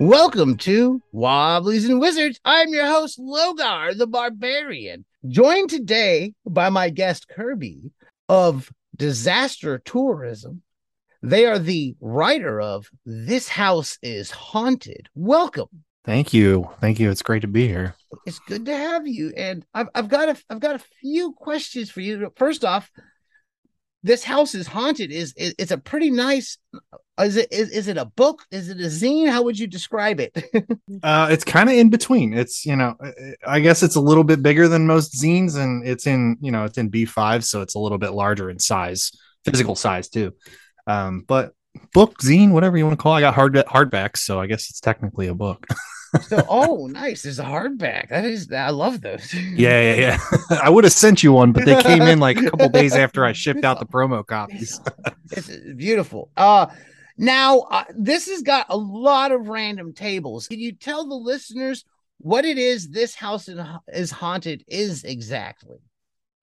[0.00, 2.38] Welcome to Wobblies and Wizards.
[2.44, 7.90] I'm your host, Logar the Barbarian, joined today by my guest, Kirby
[8.28, 10.62] of Disaster Tourism.
[11.20, 15.08] They are the writer of This House is Haunted.
[15.16, 15.82] Welcome.
[16.04, 16.70] Thank you.
[16.80, 17.10] Thank you.
[17.10, 17.96] It's great to be here.
[18.24, 19.32] It's good to have you.
[19.36, 22.32] And I've, I've got a I've got a few questions for you.
[22.36, 22.88] First off,
[24.04, 26.56] this house is haunted is, is it's a pretty nice
[27.20, 30.20] is it is, is it a book is it a zine how would you describe
[30.20, 30.32] it
[31.02, 32.94] uh it's kind of in between it's you know
[33.46, 36.64] i guess it's a little bit bigger than most zines and it's in you know
[36.64, 39.12] it's in b5 so it's a little bit larger in size
[39.44, 40.32] physical size too
[40.86, 41.52] um but
[41.92, 43.18] book zine whatever you want to call it.
[43.18, 45.66] i got hard hardbacks so i guess it's technically a book
[46.22, 47.22] so, oh, nice.
[47.22, 48.08] There's a hardback.
[48.08, 49.32] That is, I love those.
[49.34, 50.58] yeah, yeah, yeah.
[50.62, 53.24] I would have sent you one, but they came in like a couple days after
[53.24, 54.80] I shipped out the promo copies.
[55.30, 56.30] it's beautiful.
[56.36, 56.66] Uh,
[57.18, 60.48] now uh, this has got a lot of random tables.
[60.48, 61.84] Can you tell the listeners
[62.18, 63.48] what it is this house
[63.88, 65.76] is haunted is exactly?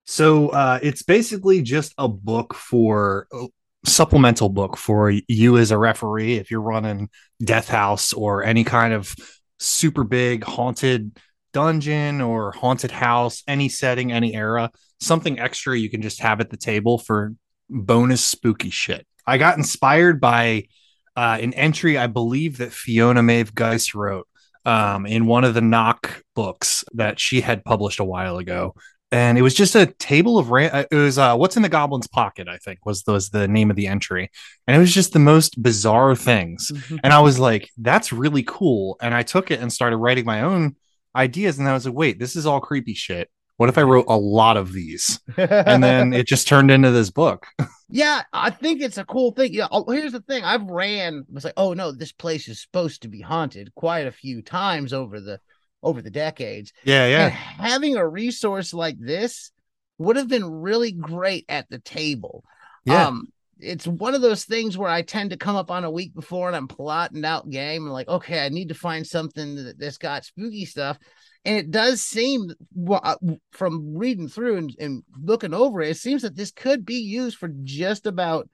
[0.04, 3.46] So uh, it's basically just a book for uh,
[3.84, 7.08] supplemental book for you as a referee if you're running
[7.42, 9.14] Death House or any kind of
[9.58, 11.18] super big haunted
[11.52, 16.50] dungeon or haunted house, any setting, any era, something extra you can just have at
[16.50, 17.32] the table for
[17.68, 19.06] bonus spooky shit.
[19.26, 20.68] I got inspired by
[21.16, 24.28] uh, an entry I believe that Fiona Maeve Geist wrote
[24.64, 28.74] um, in one of the knock books that she had published a while ago.
[29.12, 32.08] And it was just a table of ran- it was uh, what's in the goblin's
[32.08, 34.30] pocket I think was was the name of the entry,
[34.66, 36.72] and it was just the most bizarre things.
[36.74, 36.96] Mm-hmm.
[37.04, 40.42] And I was like, "That's really cool." And I took it and started writing my
[40.42, 40.74] own
[41.14, 44.06] ideas, and I was like, "Wait, this is all creepy shit." What if I wrote
[44.08, 45.20] a lot of these?
[45.36, 47.46] and then it just turned into this book.
[47.88, 49.52] Yeah, I think it's a cool thing.
[49.52, 50.44] Yeah, oh, here's the thing.
[50.44, 54.12] I've ran was like, oh no, this place is supposed to be haunted quite a
[54.12, 55.40] few times over the
[55.82, 56.72] over the decades.
[56.84, 57.24] Yeah, yeah.
[57.26, 59.52] And having a resource like this
[59.98, 62.44] would have been really great at the table.
[62.84, 63.06] Yeah.
[63.06, 66.14] Um, it's one of those things where I tend to come up on a week
[66.14, 69.78] before and I'm plotting out game and like, okay, I need to find something that,
[69.78, 70.98] that's got spooky stuff
[71.46, 72.52] and it does seem
[72.90, 73.14] uh,
[73.52, 77.38] from reading through and, and, looking over it, it seems that this could be used
[77.38, 78.48] for just about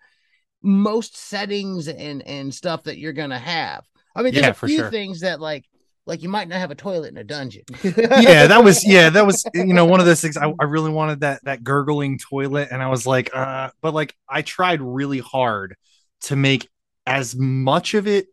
[0.63, 3.85] most settings and and stuff that you're gonna have.
[4.15, 4.91] I mean, there's yeah, a few sure.
[4.91, 5.65] things that like
[6.07, 7.63] like you might not have a toilet in a dungeon.
[7.83, 10.37] yeah, that was yeah, that was you know one of those things.
[10.37, 14.15] I, I really wanted that that gurgling toilet, and I was like, uh, but like
[14.29, 15.77] I tried really hard
[16.23, 16.69] to make
[17.07, 18.27] as much of it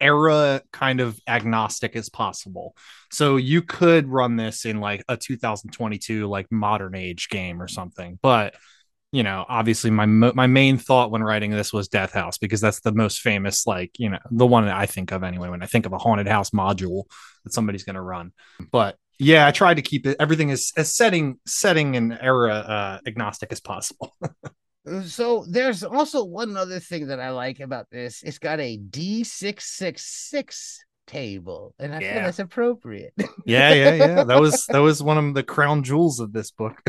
[0.00, 2.76] era kind of agnostic as possible.
[3.12, 8.18] So you could run this in like a 2022 like modern age game or something.
[8.22, 8.54] But
[9.12, 12.80] you know, obviously my my main thought when writing this was Death House because that's
[12.80, 15.66] the most famous like, you know, the one that I think of anyway when I
[15.66, 17.04] think of a haunted house module
[17.44, 18.32] that somebody's going to run.
[18.72, 22.98] But yeah, I tried to keep it everything as, as setting setting and era uh,
[23.06, 24.14] agnostic as possible.
[25.04, 28.22] So there's also one other thing that I like about this.
[28.22, 32.14] It's got a D666 table, and I yeah.
[32.14, 33.12] feel that's appropriate.
[33.44, 34.24] yeah, yeah, yeah.
[34.24, 36.80] That was that was one of the crown jewels of this book.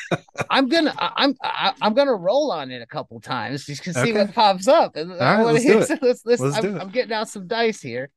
[0.50, 4.00] I'm gonna I'm I, I'm gonna roll on it a couple times just to see
[4.00, 4.12] okay.
[4.12, 4.96] what pops up.
[4.96, 5.88] And I want to hit.
[5.88, 8.10] So let's, let's, let's I'm, I'm getting out some dice here.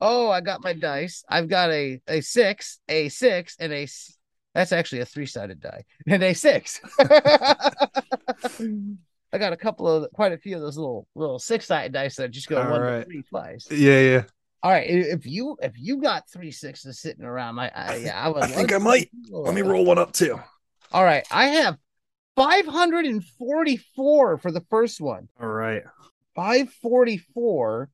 [0.00, 1.22] Oh, I got my dice.
[1.28, 3.86] I've got a a six, a six, and a
[4.54, 6.80] that's actually a three sided die and a six.
[9.32, 12.16] I got a couple of quite a few of those little little six sided dice
[12.16, 13.04] that just go All one right.
[13.04, 13.68] three twice.
[13.70, 14.22] Yeah, yeah.
[14.62, 18.28] All right, if you if you got three sixes sitting around, I, I yeah, I
[18.28, 18.42] would.
[18.42, 19.10] I think I might.
[19.30, 20.38] Let me roll one up too.
[20.92, 21.78] All right, I have
[22.36, 25.28] five hundred and forty four for the first one.
[25.40, 25.82] All right,
[26.34, 27.88] five forty four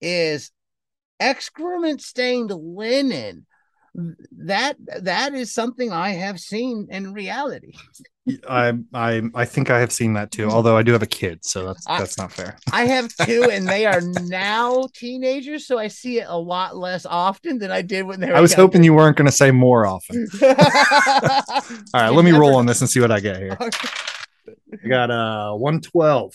[0.00, 0.52] is
[1.18, 3.46] excrement stained linen
[3.94, 7.74] that that is something I have seen in reality.
[8.48, 10.48] I I I think I have seen that too.
[10.48, 12.56] Although I do have a kid, so that's I, that's not fair.
[12.72, 17.04] I have two, and they are now teenagers, so I see it a lot less
[17.04, 18.36] often than I did when they were.
[18.36, 18.62] I was younger.
[18.62, 20.26] hoping you weren't going to say more often.
[20.42, 20.48] All
[21.92, 23.58] right, let me roll on this and see what I get here.
[23.60, 26.32] I got uh one twelve.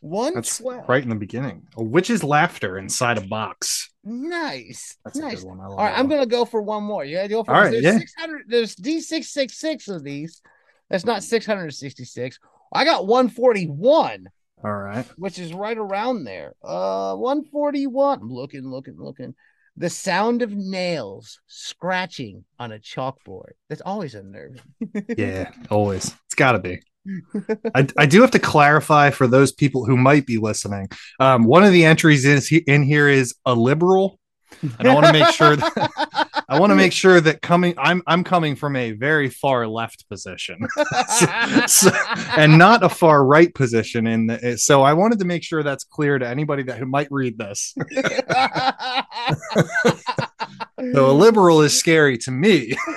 [0.00, 1.66] One That's right in the beginning.
[1.76, 3.87] A witch's laughter inside a box.
[4.04, 4.96] Nice.
[5.04, 5.44] That's nice.
[5.44, 7.04] All right, I'm gonna go for one more.
[7.04, 7.98] You gotta go for All right, there's yeah.
[7.98, 10.40] 600 there's D666 of these.
[10.88, 12.38] That's not 666.
[12.72, 14.26] I got 141.
[14.64, 15.06] All right.
[15.16, 16.54] Which is right around there.
[16.62, 18.20] Uh 141.
[18.20, 19.34] I'm looking, looking, looking.
[19.76, 23.52] The sound of nails scratching on a chalkboard.
[23.68, 24.60] That's always unnerving.
[25.16, 26.06] yeah, always.
[26.26, 26.80] It's gotta be.
[27.74, 30.88] I, I, do have to clarify for those people who might be listening.
[31.20, 34.18] Um, one of the entries is in here is a liberal,
[34.78, 38.02] and I want to make sure that I want to make sure that coming I'm
[38.06, 40.66] I'm coming from a very far left position,
[41.08, 41.26] so,
[41.66, 41.90] so,
[42.36, 44.06] and not a far right position.
[44.06, 47.08] In the, so I wanted to make sure that's clear to anybody that who might
[47.10, 47.74] read this.
[50.94, 52.74] so a liberal is scary to me,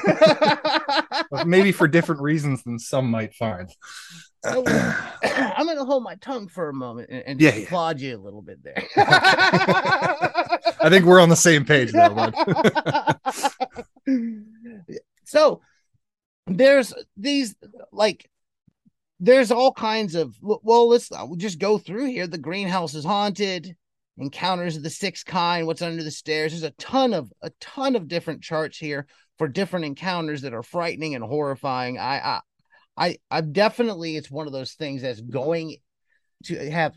[1.46, 3.70] maybe for different reasons than some might find.
[4.44, 4.64] So,
[5.24, 8.10] I'm going to hold my tongue for a moment and, and yeah, applaud yeah.
[8.10, 8.84] you a little bit there.
[8.98, 12.34] I think we're on the same page there, bud.
[15.26, 15.62] so
[16.48, 17.56] there's these
[17.92, 18.30] like
[19.20, 23.06] there's all kinds of well let's uh, we'll just go through here the greenhouse is
[23.06, 23.76] haunted
[24.18, 27.96] encounters of the sixth kind what's under the stairs there's a ton of a ton
[27.96, 29.08] of different charts here
[29.42, 32.42] for different encounters that are frightening and horrifying i i
[32.96, 35.78] I I definitely it's one of those things that's going
[36.44, 36.94] to have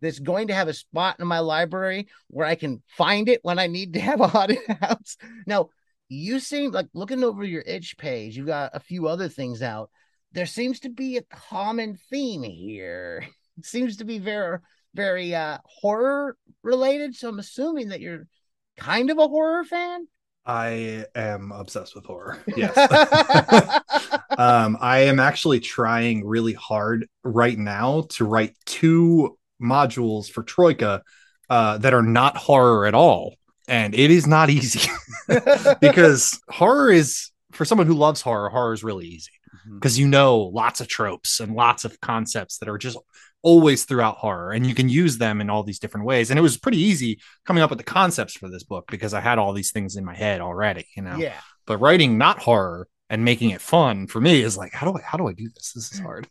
[0.00, 3.58] that's going to have a spot in my library where I can find it when
[3.58, 5.16] I need to have a haunted house.
[5.48, 5.70] Now,
[6.08, 9.90] you seem like looking over your itch page, You've got a few other things out.
[10.30, 13.26] There seems to be a common theme here.
[13.58, 14.58] It seems to be very
[14.94, 17.16] very uh horror related.
[17.16, 18.28] So I'm assuming that you're
[18.76, 20.06] kind of a horror fan.
[20.46, 22.38] I am obsessed with horror.
[22.56, 22.76] Yes.
[24.38, 31.02] um, I am actually trying really hard right now to write two modules for Troika
[31.48, 33.36] uh, that are not horror at all.
[33.68, 34.90] And it is not easy
[35.80, 39.30] because horror is, for someone who loves horror, horror is really easy
[39.74, 40.02] because mm-hmm.
[40.02, 42.98] you know lots of tropes and lots of concepts that are just
[43.42, 46.30] always throughout horror and you can use them in all these different ways.
[46.30, 49.20] And it was pretty easy coming up with the concepts for this book because i
[49.20, 51.16] had all these things in my head already you know?
[51.16, 51.40] Yeah.
[51.66, 55.02] But writing not horror and making it fun for me is like how do i
[55.02, 55.72] how do i do this?
[55.72, 56.28] This is hard.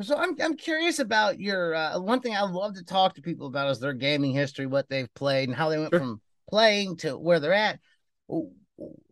[0.00, 3.48] So i'm, I'm curious about your uh, one thing i love to talk to people
[3.48, 5.98] about is their gaming history what they've played and how they went sure.
[5.98, 7.80] from playing to where they're at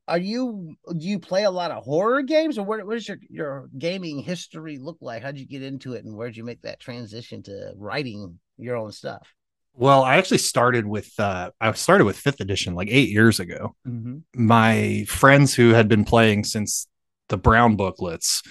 [0.09, 3.19] are you do you play a lot of horror games or what, what does your
[3.29, 5.23] your gaming history look like?
[5.23, 8.93] How'd you get into it and where'd you make that transition to writing your own
[8.93, 9.27] stuff?
[9.75, 13.75] Well i actually started with uh i started with fifth edition like eight years ago.
[13.87, 14.19] Mm-hmm.
[14.35, 16.87] my friends who had been playing since
[17.29, 18.43] the brown booklets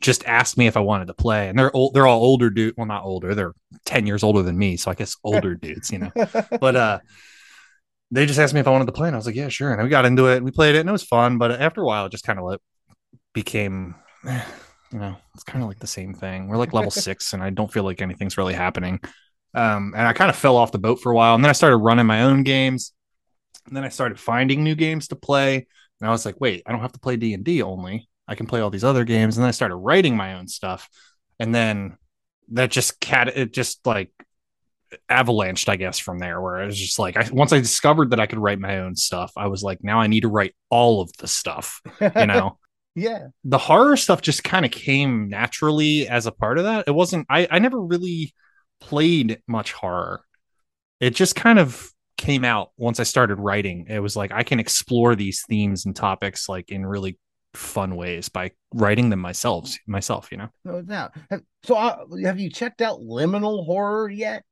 [0.00, 2.74] just asked me if i wanted to play and they're old they're all older dude
[2.76, 3.54] well not older they're
[3.86, 6.12] 10 years older than me so i guess older dudes you know.
[6.60, 6.98] But uh
[8.10, 9.72] they just asked me if I wanted to play, and I was like, yeah, sure.
[9.72, 11.38] And we got into it, we played it, and it was fun.
[11.38, 12.60] But after a while, it just kind of like
[13.32, 13.94] became,
[14.24, 16.48] you know, it's kind of like the same thing.
[16.48, 19.00] We're like level six, and I don't feel like anything's really happening.
[19.54, 21.54] Um, and I kind of fell off the boat for a while, and then I
[21.54, 22.92] started running my own games,
[23.66, 25.66] and then I started finding new games to play.
[26.00, 28.08] And I was like, wait, I don't have to play D and D only.
[28.28, 29.36] I can play all these other games.
[29.36, 30.88] And then I started writing my own stuff,
[31.40, 31.96] and then
[32.52, 34.12] that just cat it just like
[35.10, 38.20] avalanched, I guess, from there, where I was just like, I, once I discovered that
[38.20, 41.00] I could write my own stuff, I was like, now I need to write all
[41.00, 42.58] of the stuff, you know?
[42.94, 43.28] yeah.
[43.44, 46.84] The horror stuff just kind of came naturally as a part of that.
[46.86, 48.34] It wasn't, I, I never really
[48.80, 50.22] played much horror.
[51.00, 53.86] It just kind of came out once I started writing.
[53.88, 57.18] It was like, I can explore these themes and topics like in really
[57.56, 61.14] fun ways by writing them myself myself you know no doubt
[61.64, 64.44] so uh, have you checked out liminal horror yet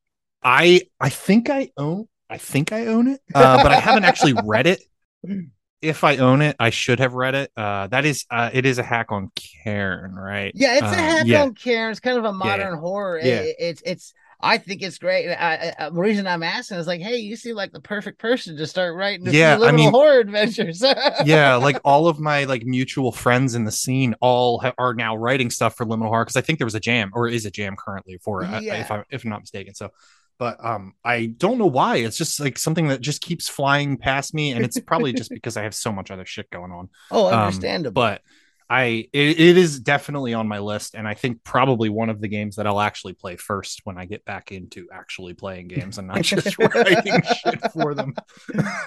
[0.44, 4.34] I I think I own I think I own it, uh, but I haven't actually
[4.44, 4.82] read it.
[5.82, 7.52] If I own it, I should have read it.
[7.54, 10.50] Uh, that is, uh, it is a hack on Cairn, right?
[10.54, 11.42] Yeah, it's a uh, hack yeah.
[11.42, 11.90] on Cairn.
[11.90, 12.80] It's kind of a modern yeah.
[12.80, 13.20] horror.
[13.22, 13.40] Yeah.
[13.40, 14.14] It, it's it's.
[14.40, 15.28] I think it's great.
[15.28, 18.56] I, I, the reason I'm asking is like, hey, you seem like the perfect person
[18.56, 20.82] to start writing yeah, I mean, horror adventures.
[21.26, 25.16] yeah, like all of my like mutual friends in the scene all ha- are now
[25.16, 27.50] writing stuff for liminal horror because I think there was a jam or is a
[27.50, 28.76] jam currently for it, yeah.
[28.76, 29.74] if I if I'm not mistaken.
[29.74, 29.90] So
[30.38, 31.96] but um i don't know why.
[31.96, 35.56] It's just like something that just keeps flying past me and it's probably just because
[35.56, 36.88] i have so much other shit going on.
[37.10, 38.02] Oh understandable.
[38.02, 38.22] um, but
[38.70, 42.28] i it, it is definitely on my list and i think probably one of the
[42.28, 46.08] games that i'll actually play first when i get back into actually playing games and
[46.08, 48.14] not just writing shit for them.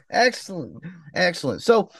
[0.09, 0.83] Excellent.
[1.13, 1.61] Excellent.
[1.61, 1.91] So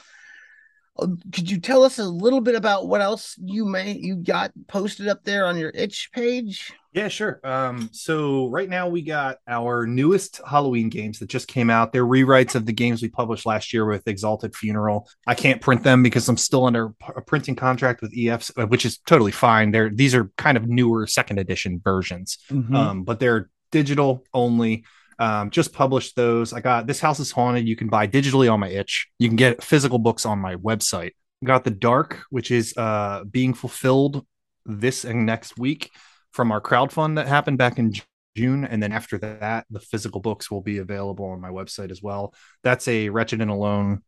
[1.32, 5.08] could you tell us a little bit about what else you may you got posted
[5.08, 7.38] up there on your itch page yeah, sure.
[7.44, 11.92] Um, so right now we got our newest Halloween games that just came out.
[11.92, 15.08] They're rewrites of the games we published last year with Exalted Funeral.
[15.26, 18.86] I can't print them because I'm still under a printing contract with EFs, uh, which
[18.86, 19.70] is totally fine.
[19.70, 22.74] They're these are kind of newer second edition versions, mm-hmm.
[22.74, 24.84] um, but they're digital only.
[25.18, 26.52] Um, just published those.
[26.52, 27.66] I got This House is Haunted.
[27.66, 29.08] You can buy digitally on my itch.
[29.18, 31.12] You can get physical books on my website.
[31.44, 34.24] Got The Dark, which is uh, being fulfilled
[34.64, 35.90] this and next week
[36.32, 37.94] from our crowd fund that happened back in
[38.36, 38.64] June.
[38.64, 42.34] And then after that, the physical books will be available on my website as well.
[42.62, 44.02] That's a Wretched and Alone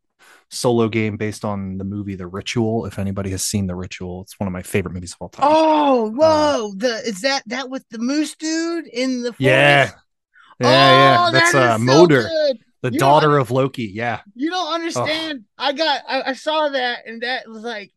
[0.49, 2.85] solo game based on the movie The Ritual.
[2.85, 5.47] If anybody has seen The Ritual, it's one of my favorite movies of all time.
[5.49, 6.67] Oh, uh, whoa!
[6.67, 9.39] Uh, the is that that with the moose dude in the forest?
[9.39, 9.91] Yeah,
[10.61, 11.31] yeah, oh, yeah.
[11.31, 13.85] That's that uh, Moder, so the you daughter of Loki.
[13.85, 15.45] Yeah, you don't understand.
[15.57, 15.65] Oh.
[15.65, 17.91] I got, I, I saw that, and that was like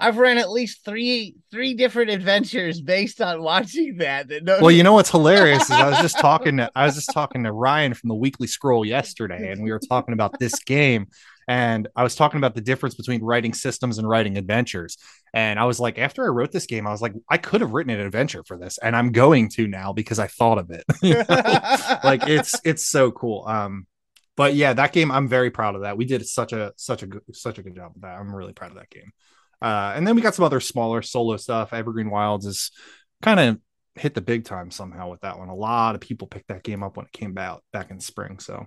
[0.00, 4.28] I've ran at least three three different adventures based on watching that.
[4.28, 7.12] that well, you know what's hilarious is I was just talking to I was just
[7.12, 11.08] talking to Ryan from the Weekly Scroll yesterday, and we were talking about this game,
[11.46, 14.96] and I was talking about the difference between writing systems and writing adventures.
[15.34, 17.72] And I was like, after I wrote this game, I was like, I could have
[17.72, 20.84] written an adventure for this, and I'm going to now because I thought of it.
[22.04, 23.44] like it's it's so cool.
[23.46, 23.86] Um,
[24.36, 25.96] but yeah, that game I'm very proud of that.
[25.96, 28.18] We did such a such a good such a good job with that.
[28.18, 29.12] I'm really proud of that game.
[29.62, 31.72] Uh, and then we got some other smaller solo stuff.
[31.72, 32.70] Evergreen Wilds is
[33.22, 33.58] kind of
[33.94, 35.48] hit the big time somehow with that one.
[35.48, 38.38] A lot of people picked that game up when it came out back in spring.
[38.38, 38.66] So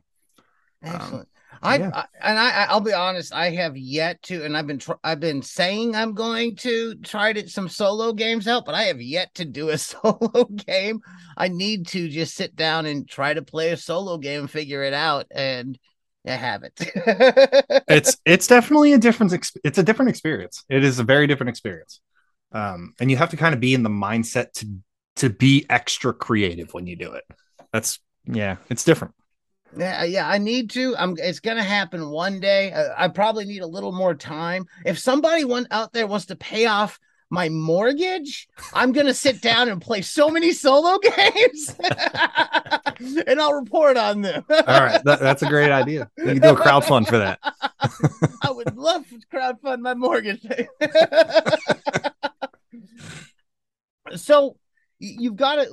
[0.84, 1.24] excellent.
[1.24, 1.28] Um,
[1.62, 1.92] I, yeah.
[1.94, 5.20] I, and I I'll be honest, I have yet to, and I've been tr- I've
[5.20, 9.34] been saying I'm going to try to some solo games out, but I have yet
[9.36, 11.02] to do a solo game.
[11.38, 14.84] I need to just sit down and try to play a solo game and figure
[14.84, 15.28] it out.
[15.32, 15.78] And
[16.26, 16.74] I have it.
[17.90, 20.64] it's it's definitely a different it's a different experience.
[20.70, 22.00] It is a very different experience.
[22.54, 24.68] Um, and you have to kind of be in the mindset to
[25.18, 27.24] to be extra creative when you do it.
[27.72, 29.14] That's yeah, it's different.
[29.78, 30.96] Yeah, yeah, I need to.
[30.98, 31.16] I'm.
[31.18, 32.72] It's gonna happen one day.
[32.72, 34.66] I, I probably need a little more time.
[34.86, 37.00] If somebody one out there wants to pay off
[37.34, 41.76] my mortgage, I'm gonna sit down and play so many solo games,
[43.28, 44.46] and I'll report on them.
[44.50, 46.12] All right, that, that's a great idea.
[46.18, 47.40] You can do a crowdfund for that.
[48.44, 50.46] I would love to crowdfund my mortgage.
[54.16, 54.56] so
[55.00, 55.68] you've got a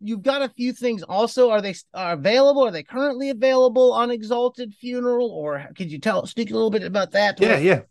[0.00, 4.10] you've got a few things also are they are available are they currently available on
[4.10, 7.82] exalted funeral or could you tell speak a little bit about that yeah yeah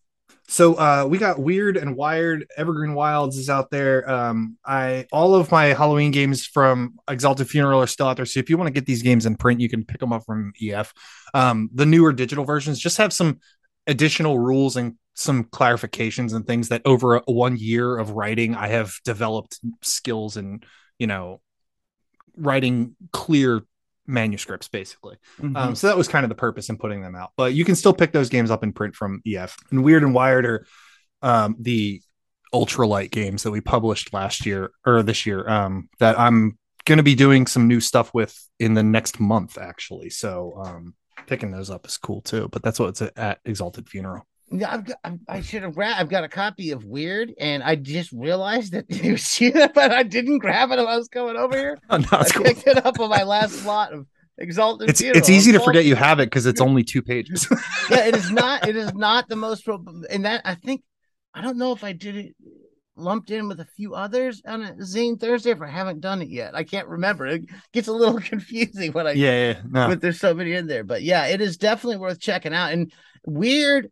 [0.51, 2.45] so uh, we got Weird and Wired.
[2.57, 4.09] Evergreen Wilds is out there.
[4.09, 8.25] Um, I all of my Halloween games from Exalted Funeral are still out there.
[8.25, 10.25] So if you want to get these games in print, you can pick them up
[10.25, 10.93] from EF.
[11.33, 13.39] Um, the newer digital versions just have some
[13.87, 18.67] additional rules and some clarifications and things that over a, one year of writing, I
[18.67, 20.65] have developed skills and
[20.99, 21.39] you know
[22.35, 23.61] writing clear
[24.07, 25.17] manuscripts basically.
[25.39, 25.55] Mm-hmm.
[25.55, 27.31] Um, so that was kind of the purpose in putting them out.
[27.37, 29.55] But you can still pick those games up in print from EF.
[29.71, 30.65] And Weird and Wired are
[31.21, 32.01] um, the
[32.53, 37.03] ultralight games that we published last year or this year um, that I'm going to
[37.03, 40.09] be doing some new stuff with in the next month actually.
[40.09, 40.95] So um,
[41.27, 42.49] picking those up is cool too.
[42.51, 44.25] But that's what it's at Exalted Funeral.
[44.51, 44.97] Yeah, I've got,
[45.29, 45.99] I should have grabbed.
[45.99, 49.91] I've got a copy of Weird, and I just realized that you see that, but
[49.91, 51.77] I didn't grab it when I was coming over here.
[51.89, 52.43] Oh, no, I cool.
[52.43, 54.05] picked it up on my last lot of
[54.41, 54.89] Exalted.
[54.89, 57.47] It's it's easy to forget you have it because it's only two pages.
[57.91, 58.67] yeah, it is not.
[58.67, 59.67] It is not the most.
[59.67, 60.81] And that I think
[61.33, 62.35] I don't know if I did it
[62.95, 66.29] lumped in with a few others on a Zine Thursday if I haven't done it
[66.29, 66.55] yet.
[66.55, 67.27] I can't remember.
[67.27, 69.87] It gets a little confusing when I yeah, yeah no.
[69.89, 70.83] but there's so many in there.
[70.83, 72.71] But yeah, it is definitely worth checking out.
[72.71, 72.91] And
[73.25, 73.91] weird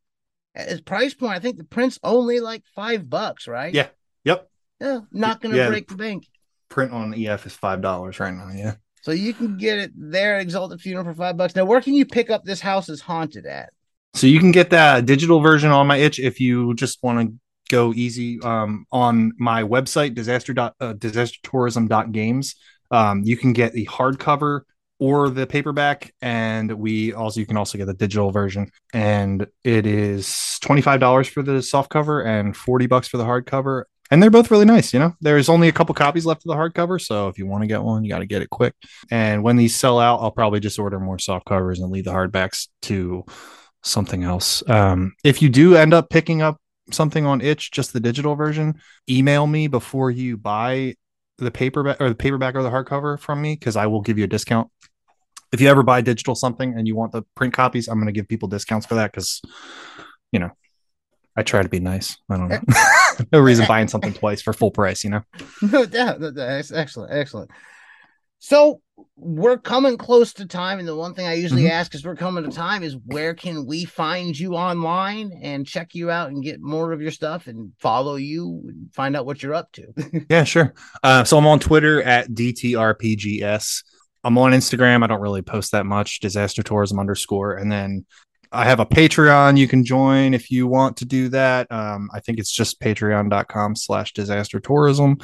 [0.55, 3.73] his price point, I think the print's only like five bucks, right?
[3.73, 3.87] Yeah.
[4.23, 4.49] Yep.
[4.81, 4.99] Yeah.
[5.11, 6.27] Not gonna yeah, break the bank.
[6.69, 8.49] Print on EF is five dollars right now.
[8.53, 8.75] Yeah.
[9.01, 11.55] So you can get it there at Exalted Funeral for five bucks.
[11.55, 13.71] Now, where can you pick up this house is haunted at?
[14.13, 17.35] So you can get that digital version on my itch if you just want to
[17.69, 22.55] go easy um, on my website disaster dot uh, disastertourism.games.
[22.91, 24.61] Um, you can get the hardcover
[24.99, 28.69] or the paperback and we also you can also get the digital version.
[28.93, 30.27] And it is
[30.61, 34.65] $25 for the soft cover and 40 bucks for the hardcover and they're both really
[34.65, 35.13] nice you know?
[35.21, 37.81] There's only a couple copies left of the hardcover so if you want to get
[37.81, 38.75] one you got to get it quick.
[39.09, 42.11] And when these sell out i'll probably just order more soft covers and leave the
[42.11, 43.23] hardbacks to
[43.81, 44.67] something else.
[44.69, 46.57] Um, if you do end up picking up
[46.91, 48.73] something on itch just the digital version
[49.07, 50.95] email me before you buy
[51.37, 54.25] the paperback or the paperback or the hardcover from me because I will give you
[54.25, 54.69] a discount
[55.51, 58.11] if you ever buy digital something and you want the print copies, I'm going to
[58.11, 59.41] give people discounts for that because,
[60.31, 60.51] you know,
[61.35, 62.17] I try to be nice.
[62.29, 62.59] I don't know.
[63.31, 65.21] no reason buying something twice for full price, you know?
[65.61, 66.17] No doubt.
[66.19, 67.13] That's excellent.
[67.13, 67.51] Excellent.
[68.39, 68.81] So
[69.15, 70.79] we're coming close to time.
[70.79, 71.71] And the one thing I usually mm-hmm.
[71.71, 75.95] ask as we're coming to time is where can we find you online and check
[75.95, 79.43] you out and get more of your stuff and follow you and find out what
[79.43, 79.93] you're up to?
[80.29, 80.73] yeah, sure.
[81.03, 83.83] Uh, so I'm on Twitter at DTRPGS.
[84.23, 85.03] I'm on Instagram.
[85.03, 86.19] I don't really post that much.
[86.19, 88.05] Disaster tourism underscore, and then
[88.51, 91.71] I have a Patreon you can join if you want to do that.
[91.71, 95.17] Um, I think it's just patreon.com slash disaster tourism.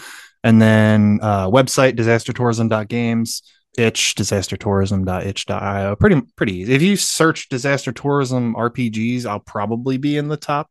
[0.43, 3.41] And then uh, website disastertourism.games,
[3.79, 5.95] itch disastertourism.itch.io.
[5.95, 6.73] Pretty pretty easy.
[6.73, 10.69] If you search disaster tourism RPGs, I'll probably be in the top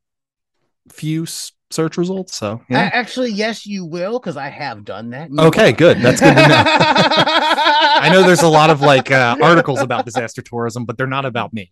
[0.92, 1.26] few
[1.71, 2.37] search results.
[2.37, 2.90] So yeah.
[2.92, 5.30] actually, yes, you will because I have done that.
[5.37, 5.99] Okay, good.
[6.00, 6.64] That's good to know.
[6.66, 11.25] I know there's a lot of like uh, articles about disaster tourism, but they're not
[11.25, 11.71] about me.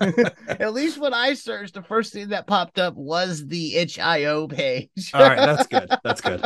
[0.48, 5.10] At least when I searched, the first thing that popped up was the itch.io page.
[5.14, 5.90] All right, that's good.
[6.02, 6.44] That's good.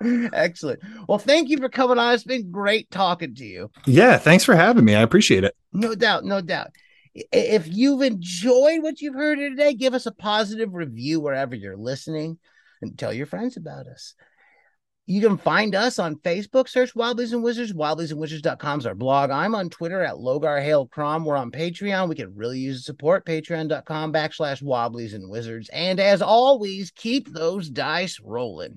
[0.32, 0.80] Excellent.
[1.08, 2.14] Well, thank you for coming on.
[2.14, 3.70] It's been great talking to you.
[3.86, 4.94] Yeah, thanks for having me.
[4.94, 5.56] I appreciate it.
[5.72, 6.68] No doubt, no doubt
[7.14, 12.38] if you've enjoyed what you've heard today, give us a positive review wherever you're listening
[12.82, 14.14] and tell your friends about us.
[15.06, 17.74] You can find us on Facebook, search Wobblies and Wizards.
[17.74, 19.30] Wobbliesandwizards.com is our blog.
[19.30, 21.26] I'm on Twitter at Logar Hale Crom.
[21.26, 22.08] We're on Patreon.
[22.08, 23.26] We could really use the support.
[23.26, 25.68] Patreon.com backslash Wobblies and Wizards.
[25.74, 28.72] And as always, keep those dice rolling.